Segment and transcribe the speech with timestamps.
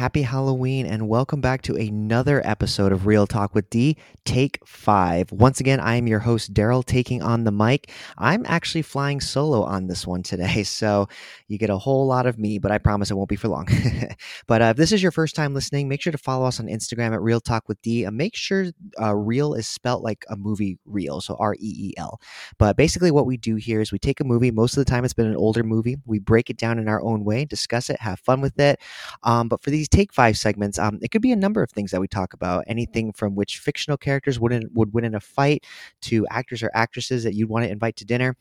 [0.00, 5.30] happy Halloween, and welcome back to another episode of Reel Talk with D, Take Five.
[5.30, 7.92] Once again, I am your host, Daryl, taking on the mic.
[8.16, 11.06] I'm actually flying solo on this one today, so
[11.48, 13.68] you get a whole lot of me, but I promise it won't be for long.
[14.46, 16.66] but uh, if this is your first time listening, make sure to follow us on
[16.66, 18.04] Instagram at Reel Talk with D.
[18.04, 21.94] And make sure uh, real is spelt like a movie reel, so R E E
[21.98, 22.22] L.
[22.58, 25.04] But basically, what we do here is we take a movie, most of the time
[25.04, 28.00] it's been an older movie, we break it down in our own way, discuss it,
[28.00, 28.80] have fun with it.
[29.24, 31.90] Um, but for these take five segments, um, it could be a number of things
[31.90, 32.64] that we talk about.
[32.66, 35.64] Anything from which fictional characters would in, would win in a fight
[36.02, 38.36] to actors or actresses that you'd want to invite to dinner.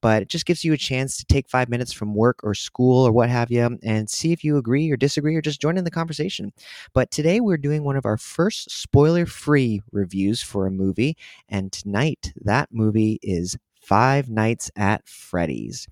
[0.00, 3.06] But it just gives you a chance to take five minutes from work or school
[3.06, 5.84] or what have you and see if you agree or disagree or just join in
[5.84, 6.52] the conversation.
[6.92, 11.16] But today we're doing one of our first spoiler free reviews for a movie.
[11.48, 13.56] And tonight, that movie is
[13.92, 15.86] Five Nights at Freddy's.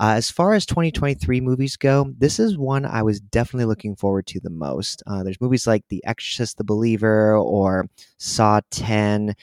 [0.00, 4.26] Uh, as far as 2023 movies go, this is one I was definitely looking forward
[4.28, 5.02] to the most.
[5.06, 9.34] Uh, there's movies like The Exorcist, The Believer, or Saw 10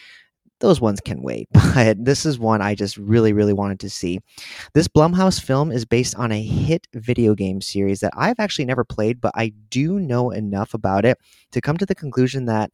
[0.60, 1.50] those ones can wait.
[1.76, 4.22] But this is one I just really, really wanted to see.
[4.74, 8.84] This Blumhouse film is based on a hit video game series that I've actually never
[8.84, 11.20] played, but I do know enough about it
[11.52, 12.72] to come to the conclusion that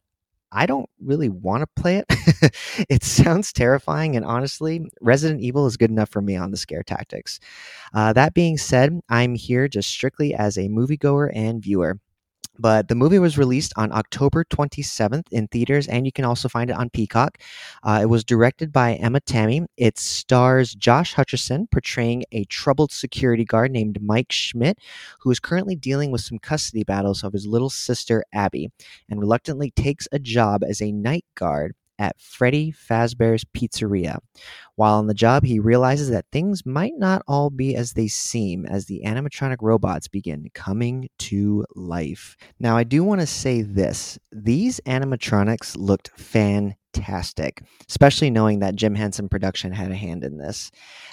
[0.52, 2.06] I don't really want to play it.
[2.88, 6.82] it sounds terrifying, and honestly, Resident Evil is good enough for me on the scare
[6.82, 7.40] tactics.
[7.94, 11.98] Uh, that being said, I'm here just strictly as a moviegoer and viewer.
[12.60, 16.68] But the movie was released on October 27th in theaters, and you can also find
[16.68, 17.38] it on Peacock.
[17.82, 19.64] Uh, it was directed by Emma Tammi.
[19.78, 24.78] It stars Josh Hutcherson portraying a troubled security guard named Mike Schmidt,
[25.20, 28.68] who is currently dealing with some custody battles of his little sister Abby,
[29.08, 34.18] and reluctantly takes a job as a night guard at Freddy Fazbear's Pizzeria.
[34.74, 38.64] While on the job, he realizes that things might not all be as they seem
[38.64, 42.36] as the animatronic robots begin coming to life.
[42.58, 48.76] Now, I do want to say this these animatronics looked fantastic fantastic, especially knowing that
[48.76, 50.70] Jim Henson Production had a hand in this.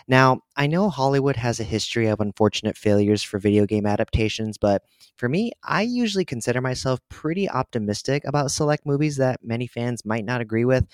[0.07, 4.83] Now, I know Hollywood has a history of unfortunate failures for video game adaptations, but
[5.17, 10.25] for me, I usually consider myself pretty optimistic about select movies that many fans might
[10.25, 10.85] not agree with.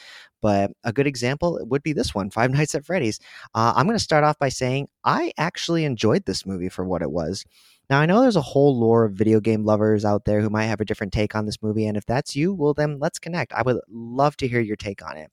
[0.41, 3.19] But a good example would be this one, Five Nights at Freddy's.
[3.55, 7.01] Uh, I'm going to start off by saying I actually enjoyed this movie for what
[7.01, 7.45] it was.
[7.89, 10.65] Now, I know there's a whole lore of video game lovers out there who might
[10.65, 11.85] have a different take on this movie.
[11.85, 13.53] And if that's you, well, then let's connect.
[13.53, 15.29] I would love to hear your take on it.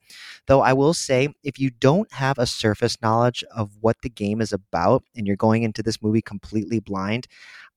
[0.47, 4.41] Though I will say, if you don't have a surface knowledge of what the game
[4.41, 7.28] is about and you're going into this movie completely blind,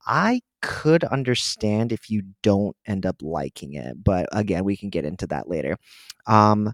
[0.06, 4.04] I could understand if you don't end up liking it.
[4.04, 5.78] But again, we can get into that later.
[6.26, 6.74] Um,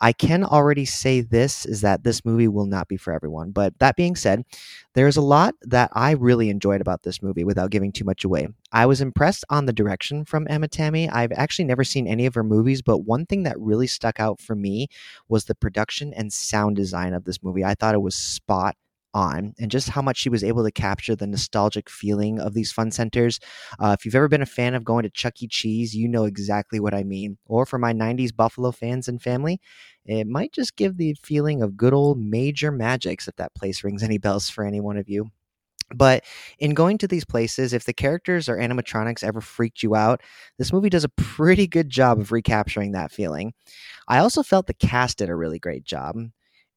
[0.00, 3.50] I can already say this is that this movie will not be for everyone.
[3.50, 4.44] But that being said,
[4.94, 8.48] there's a lot that I really enjoyed about this movie without giving too much away.
[8.72, 11.08] I was impressed on the direction from Emma Tammi.
[11.08, 14.40] I've actually never seen any of her movies, but one thing that really stuck out
[14.40, 14.88] for me
[15.28, 17.64] was the production and sound design of this movie.
[17.64, 18.76] I thought it was spot
[19.14, 22.72] on and just how much she was able to capture the nostalgic feeling of these
[22.72, 23.40] fun centers.
[23.78, 25.48] Uh, if you've ever been a fan of going to Chuck E.
[25.48, 27.38] Cheese, you know exactly what I mean.
[27.46, 29.60] Or for my 90s Buffalo fans and family,
[30.04, 34.02] it might just give the feeling of good old Major Magics if that place rings
[34.02, 35.30] any bells for any one of you.
[35.92, 36.24] But
[36.58, 40.22] in going to these places, if the characters or animatronics ever freaked you out,
[40.56, 43.52] this movie does a pretty good job of recapturing that feeling.
[44.06, 46.16] I also felt the cast did a really great job.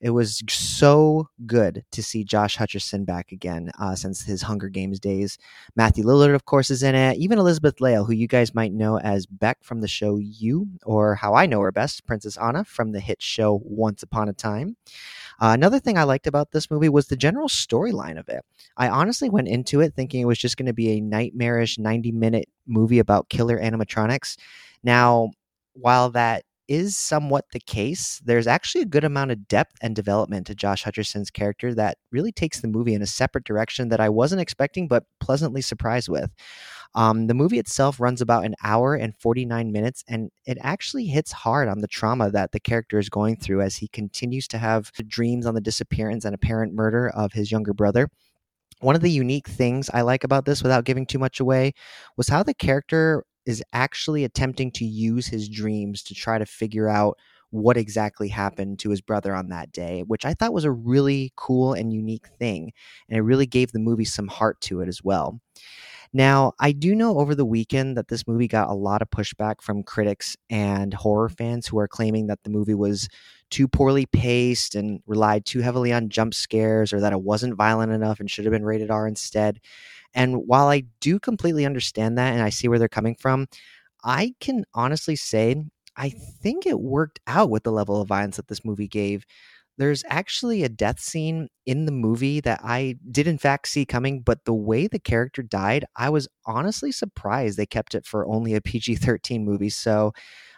[0.04, 5.00] It was so good to see Josh Hutcherson back again uh, since his Hunger Games
[5.00, 5.38] days.
[5.78, 7.18] Matthew Lillard, of course, is in it.
[7.18, 11.16] Even Elizabeth Lail, who you guys might know as Beck from the show You, or
[11.16, 14.76] how I know her best, Princess Anna from the hit show Once Upon a Time.
[15.40, 18.44] Uh, another thing I liked about this movie was the general storyline of it.
[18.76, 22.12] I honestly went into it thinking it was just going to be a nightmarish 90
[22.12, 24.36] minute movie about killer animatronics.
[24.84, 25.32] Now,
[25.76, 28.22] while that is somewhat the case.
[28.24, 32.32] There's actually a good amount of depth and development to Josh Hutcherson's character that really
[32.32, 36.32] takes the movie in a separate direction that I wasn't expecting, but pleasantly surprised with.
[36.96, 41.32] Um, the movie itself runs about an hour and 49 minutes, and it actually hits
[41.32, 44.92] hard on the trauma that the character is going through as he continues to have
[45.08, 48.10] dreams on the disappearance and apparent murder of his younger brother.
[48.80, 51.74] One of the unique things I like about this, without giving too much away,
[52.18, 56.90] was how the character is actually attempting to use his dreams to try to figure
[56.90, 57.18] out
[57.50, 61.32] what exactly happened to his brother on that day, which I thought was a really
[61.36, 62.72] cool and unique thing.
[63.08, 65.40] And it really gave the movie some heart to it as well.
[66.14, 69.62] Now, I do know over the weekend that this movie got a lot of pushback
[69.62, 73.10] from critics and horror fans who are claiming that the movie was
[73.50, 77.92] too poorly paced and relied too heavily on jump scares or that it wasn't violent
[77.92, 79.60] enough and should have been rated R instead.
[80.14, 83.48] And while I do completely understand that and I see where they're coming from,
[84.04, 85.64] I can honestly say
[85.98, 89.26] I think it worked out with the level of violence that this movie gave.
[89.78, 94.22] There's actually a death scene in the movie that I did, in fact, see coming,
[94.22, 98.54] but the way the character died, I was honestly surprised they kept it for only
[98.54, 99.70] a PG 13 movie.
[99.70, 100.14] So,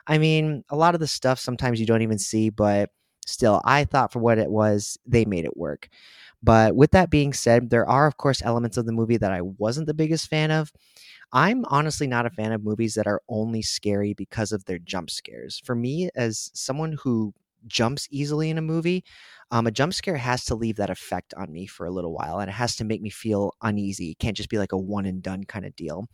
[0.07, 2.89] I mean, a lot of the stuff sometimes you don't even see, but
[3.25, 5.89] still, I thought for what it was, they made it work.
[6.44, 9.42] But with that being said, there are, of course, elements of the movie that I
[9.42, 10.72] wasn't the biggest fan of.
[11.33, 15.10] I'm honestly not a fan of movies that are only scary because of their jump
[15.10, 15.62] scares.
[15.66, 17.33] For me, as someone who
[17.68, 19.04] jumps easily in a movie,
[19.51, 22.39] um, a jump scare has to leave that effect on me for a little while
[22.39, 24.12] and it has to make me feel uneasy.
[24.12, 26.07] It can't just be like a one and done kind of deal.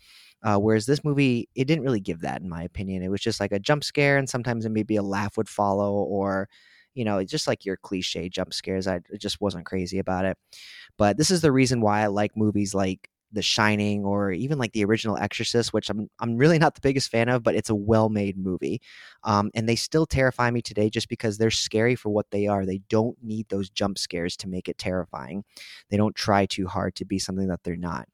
[0.43, 3.03] Uh, whereas this movie, it didn't really give that, in my opinion.
[3.03, 6.49] It was just like a jump scare, and sometimes maybe a laugh would follow, or
[6.93, 8.87] you know, just like your cliche jump scares.
[8.87, 10.37] I just wasn't crazy about it.
[10.97, 14.73] But this is the reason why I like movies like the Shining or even like
[14.73, 17.75] the original Exorcist, which I'm I'm really not the biggest fan of, but it's a
[17.75, 18.81] well-made movie,
[19.23, 22.65] um, and they still terrify me today just because they're scary for what they are.
[22.65, 25.43] They don't need those jump scares to make it terrifying.
[25.89, 28.07] They don't try too hard to be something that they're not.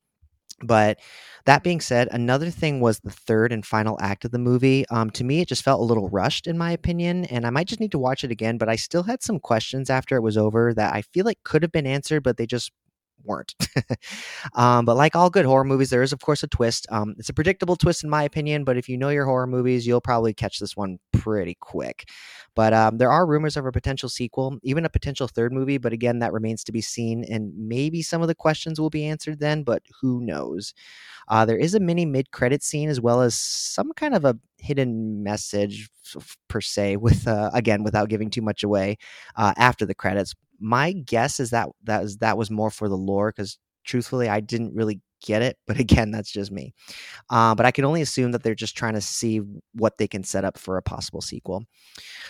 [0.63, 0.99] But
[1.45, 4.85] that being said, another thing was the third and final act of the movie.
[4.89, 7.67] Um, to me, it just felt a little rushed, in my opinion, and I might
[7.67, 8.57] just need to watch it again.
[8.57, 11.61] But I still had some questions after it was over that I feel like could
[11.61, 12.71] have been answered, but they just
[13.27, 13.53] weren't.
[14.55, 16.87] um, but like all good horror movies, there is, of course, a twist.
[16.89, 19.85] Um, it's a predictable twist, in my opinion, but if you know your horror movies,
[19.85, 22.09] you'll probably catch this one pretty quick.
[22.55, 25.77] But um, there are rumors of a potential sequel, even a potential third movie.
[25.77, 27.23] But again, that remains to be seen.
[27.25, 30.73] And maybe some of the questions will be answered then, but who knows?
[31.27, 34.37] Uh, there is a mini mid credit scene as well as some kind of a
[34.59, 35.89] hidden message
[36.47, 38.97] per se with uh, again without giving too much away
[39.35, 42.97] uh, after the credits my guess is that that was that was more for the
[42.97, 46.73] lore because truthfully i didn't really get it but again that's just me.
[47.29, 49.41] Uh, but i can only assume that they're just trying to see
[49.73, 51.63] what they can set up for a possible sequel.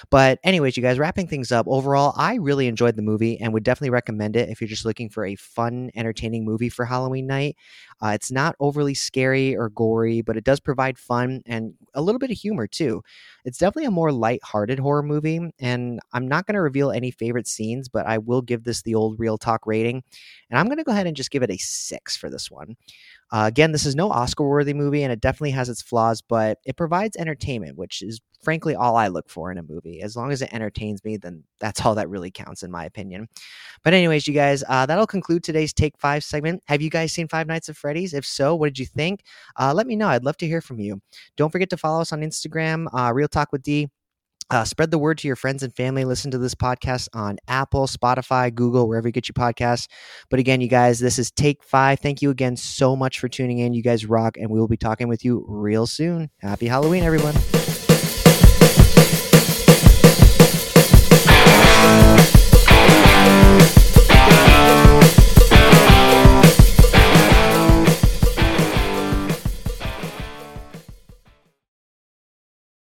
[0.09, 3.63] But anyways you guys wrapping things up overall i really enjoyed the movie and would
[3.63, 7.55] definitely recommend it if you're just looking for a fun entertaining movie for halloween night.
[8.01, 12.19] Uh, it's not overly scary or gory but it does provide fun and a little
[12.19, 13.01] bit of humor too.
[13.45, 17.47] It's definitely a more light-hearted horror movie and i'm not going to reveal any favorite
[17.47, 20.03] scenes but i will give this the old real talk rating
[20.49, 22.76] and i'm going to go ahead and just give it a six for this one
[23.31, 26.59] uh, again, this is no Oscar worthy movie and it definitely has its flaws, but
[26.65, 30.01] it provides entertainment, which is frankly all I look for in a movie.
[30.01, 33.27] As long as it entertains me, then that's all that really counts, in my opinion.
[33.83, 36.63] But, anyways, you guys, uh, that'll conclude today's Take Five segment.
[36.67, 38.13] Have you guys seen Five Nights at Freddy's?
[38.13, 39.23] If so, what did you think?
[39.59, 40.07] Uh, let me know.
[40.07, 41.01] I'd love to hear from you.
[41.35, 43.89] Don't forget to follow us on Instagram, uh, Reel Talk with D.
[44.49, 46.05] Uh, spread the word to your friends and family.
[46.05, 49.87] Listen to this podcast on Apple, Spotify, Google, wherever you get your podcasts.
[50.29, 51.99] But again, you guys, this is Take Five.
[51.99, 53.73] Thank you again so much for tuning in.
[53.73, 56.29] You guys rock, and we will be talking with you real soon.
[56.39, 57.35] Happy Halloween, everyone.